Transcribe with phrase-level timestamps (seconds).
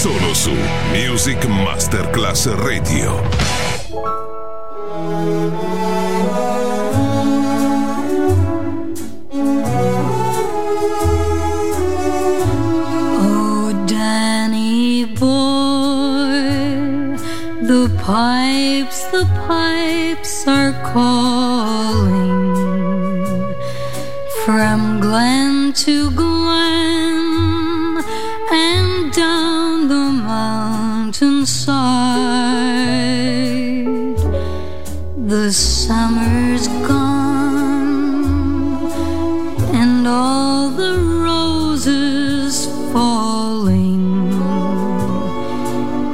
[0.00, 0.54] Solo su
[0.92, 3.22] Music Masterclass Radio.
[13.12, 15.28] Oh, Danny boy,
[17.60, 22.40] the pipes, the pipes are calling
[24.46, 26.29] from glen to glen
[31.20, 31.66] mountainside.
[35.28, 38.24] The summer's gone
[39.74, 44.30] and all the roses falling.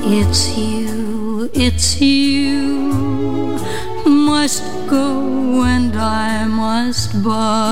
[0.04, 3.58] It's you, it's you
[4.06, 7.65] must go and I must bide.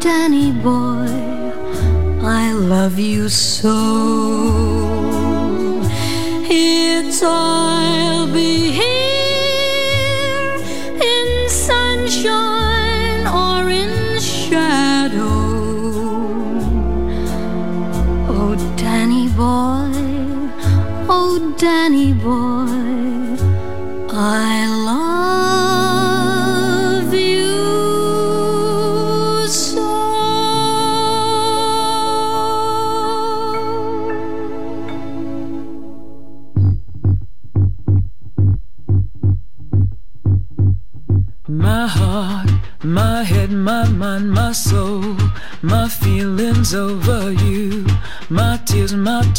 [0.00, 1.08] Danny boy,
[2.22, 4.63] I love you so.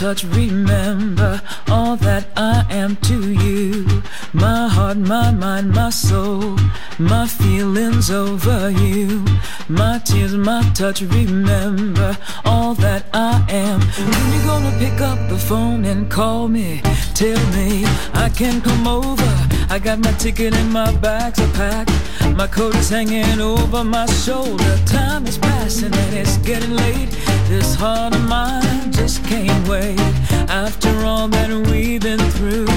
[0.06, 0.24] Touch.
[0.36, 4.04] Remember all that I am to you.
[4.34, 6.60] My heart, my mind, my soul,
[7.00, 9.26] my feelings over you,
[9.68, 11.02] my tears, my touch.
[11.02, 13.80] Remember all that I am.
[13.82, 16.82] When you gonna pick up the phone and call me?
[17.16, 19.32] Tell me I can come over.
[19.72, 21.95] I got my ticket and my bags are packed.
[22.36, 24.78] My coat is hanging over my shoulder.
[24.86, 27.10] Time is passing and it's getting late.
[27.48, 29.98] This heart of mine just can't wait.
[30.50, 32.68] After all that we've been through,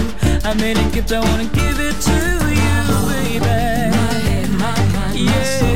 [0.45, 1.11] I made a gift.
[1.11, 2.19] I wanna give it to
[2.63, 2.79] you,
[3.11, 3.41] baby.
[3.41, 5.68] My head, my mind, yeah.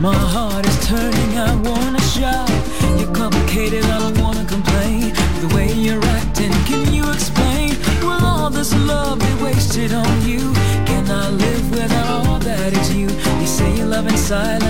[0.00, 1.38] My heart is turning.
[1.38, 2.48] I wanna shout.
[2.98, 5.12] You're complicated, I don't wanna complain.
[5.42, 7.76] The way you're acting, can you explain?
[8.02, 10.52] Will all this love be wasted on you?
[10.86, 13.08] Can I live without all that is you?
[13.40, 14.69] You say you love in silence,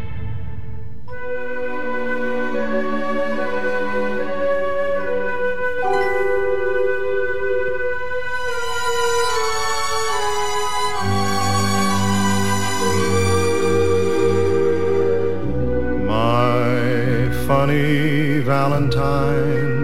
[18.71, 19.83] Valentine,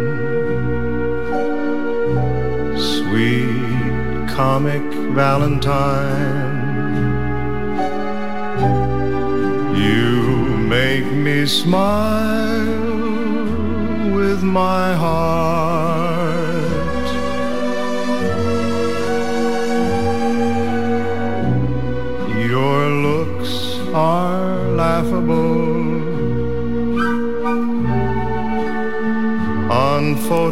[2.79, 4.81] sweet comic
[5.13, 6.55] Valentine,
[9.75, 10.21] you
[10.69, 12.65] make me smile
[14.15, 15.26] with my heart.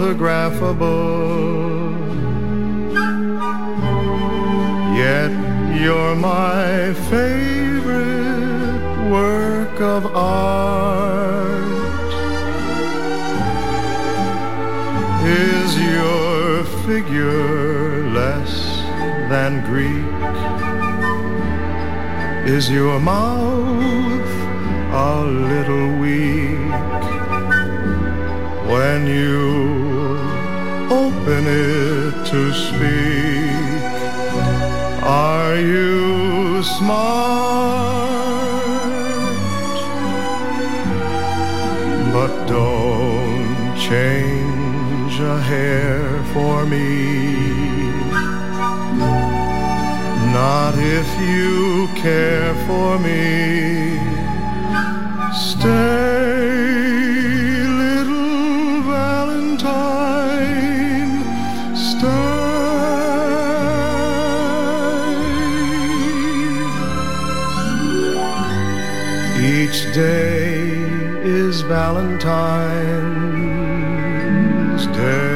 [0.06, 1.96] Unphotographable.
[4.96, 5.32] Yet
[5.82, 11.66] you're my favorite work of art.
[15.26, 18.84] Is your figure less
[19.30, 20.06] than Greek?
[22.48, 24.30] Is your mouth
[24.92, 26.60] a little weak
[28.68, 29.65] when you
[31.26, 33.84] open it to speak?
[35.04, 38.06] Are you smart?
[42.14, 47.16] But don't change a hair for me.
[50.32, 54.00] Not if you care for me.
[55.34, 56.15] Stay,
[69.76, 70.72] Each day
[71.24, 72.08] is Valentine's
[74.88, 75.36] Day.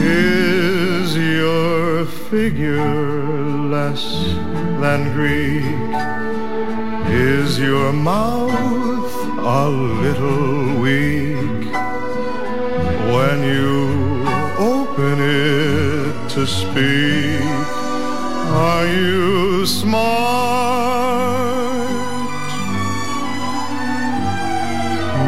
[0.00, 2.86] Is your figure
[3.74, 4.04] less
[4.80, 5.64] than Greek?
[7.10, 10.65] Is your mouth a little
[14.98, 17.42] open it to speak?
[18.68, 19.96] Are you smart?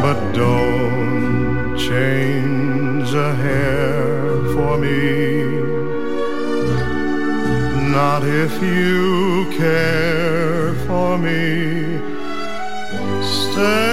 [0.03, 5.45] But don't change a hair for me.
[7.93, 12.01] Not if you care for me.
[13.23, 13.88] Stay,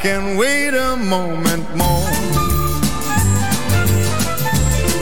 [0.00, 2.10] can wait a moment more.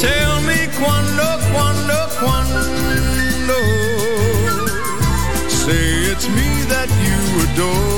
[0.01, 3.61] Tell me quando, quando, quando.
[5.49, 7.98] Say it's me that you adore.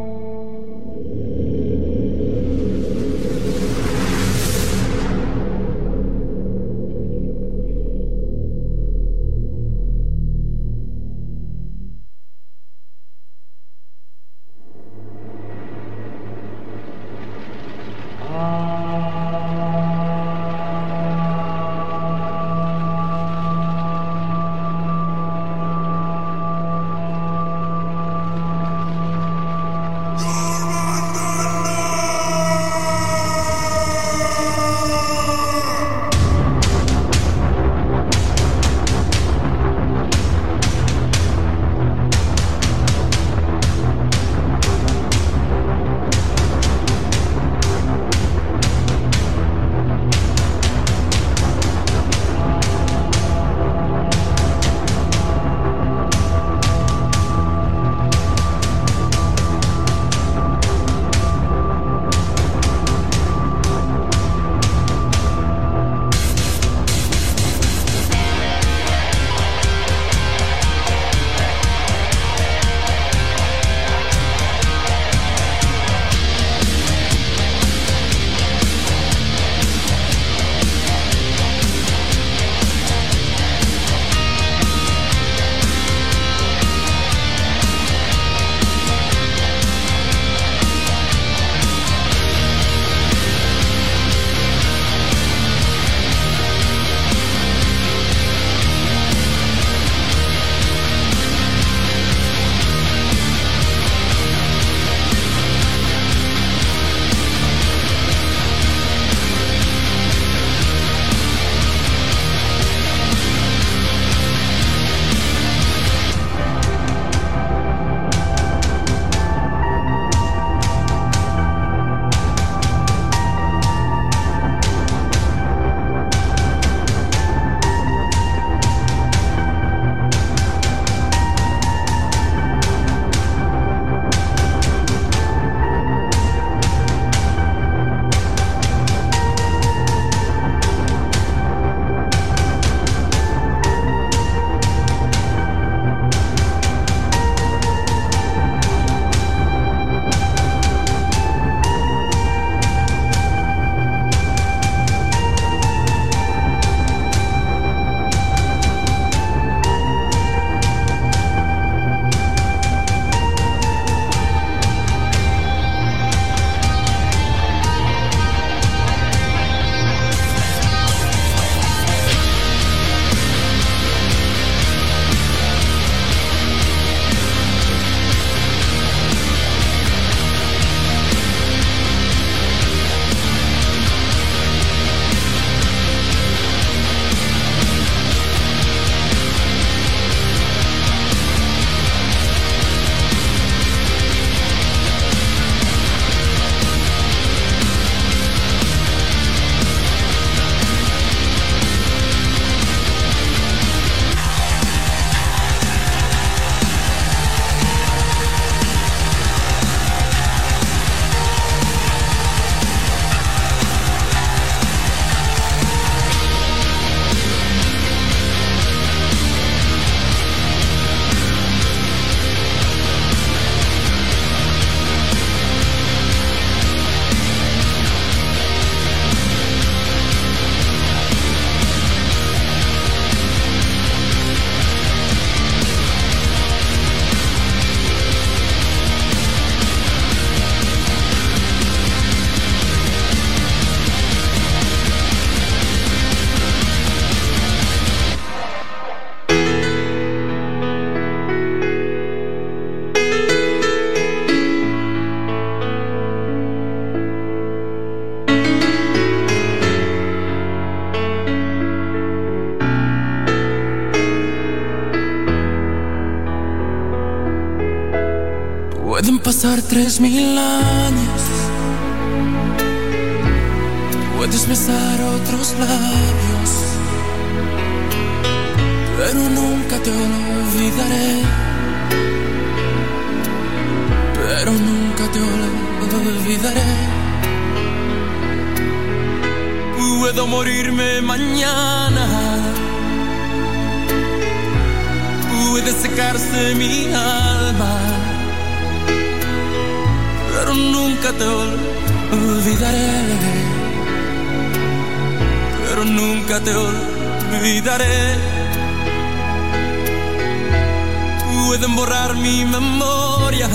[311.51, 313.49] Pueden borrar mi memoria.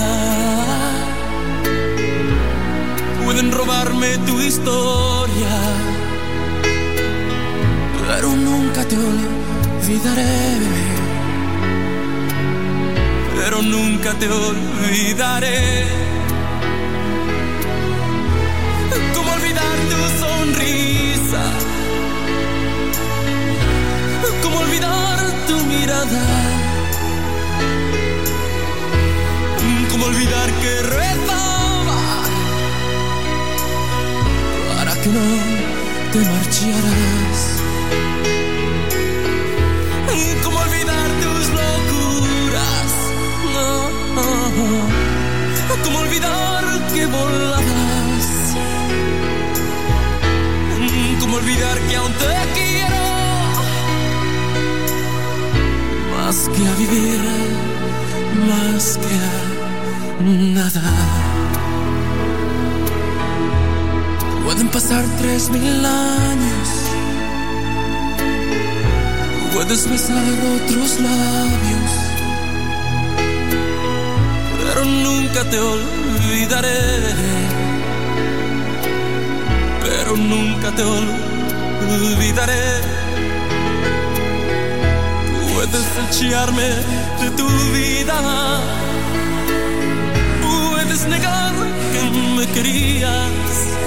[3.25, 5.55] Pueden robarme tu historia.
[8.07, 10.59] Pero nunca te olvidaré.
[13.35, 15.87] Pero nunca te olvidaré.
[19.15, 21.43] ¿Cómo olvidar tu sonrisa?
[24.43, 26.56] ¿Cómo olvidar tu mirada?
[30.07, 32.01] Olvidar que rezaba
[34.69, 35.27] para que no
[36.11, 37.39] te marcharas?
[40.43, 42.91] ¿Cómo olvidar tus locuras?
[43.53, 43.69] No.
[45.83, 48.27] ¿Cómo olvidar que volabas?
[51.19, 53.03] ¿Cómo olvidar que aún te quiero?
[56.15, 57.21] Más que a vivir,
[58.47, 59.56] más que a
[60.19, 60.81] nada.
[64.45, 66.67] Pueden pasar tres mil años.
[69.53, 70.23] Puedes besar
[70.55, 71.91] otros labios.
[74.57, 77.37] Pero nunca te olvidaré
[80.07, 82.81] pero nunca te olvidaré.
[85.53, 86.69] Puedes echarme
[87.21, 88.15] de tu vida,
[92.53, 93.86] querías.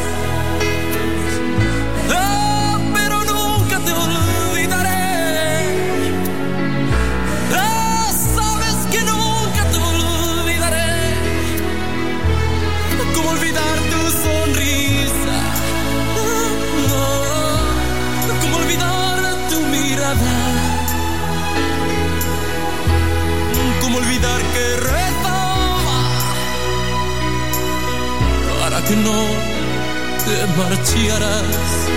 [30.50, 31.88] Te marcharas?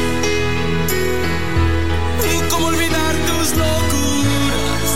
[2.50, 4.90] ¿Cómo olvidar tus locuras?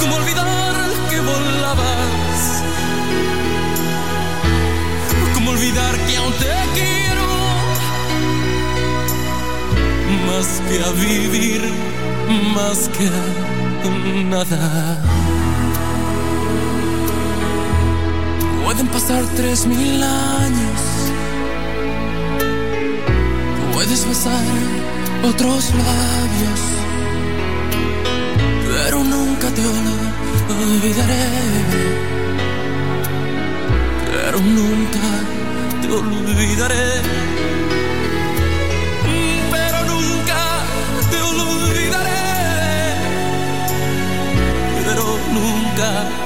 [0.00, 0.74] ¿Cómo olvidar
[1.10, 2.62] que volabas?
[5.34, 7.26] ¿Cómo olvidar que aún te quiero?
[10.26, 11.62] Más que a vivir,
[12.54, 15.25] más que a nada.
[18.76, 20.80] Pueden pasar tres mil años.
[23.72, 24.44] Puedes besar
[25.24, 26.60] otros labios.
[28.68, 29.62] Pero nunca te
[30.62, 31.26] olvidaré
[34.12, 35.08] pero nunca
[35.80, 37.00] te olvidaré.
[39.52, 40.40] Pero nunca
[41.10, 42.24] te olvidaré.
[44.84, 46.25] Pero nunca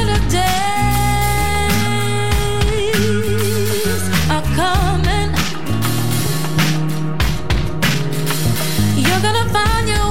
[9.51, 10.10] find your